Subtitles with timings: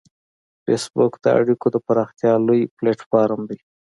[0.63, 3.59] فېسبوک د اړیکو د پراختیا لوی پلیټ فارم دی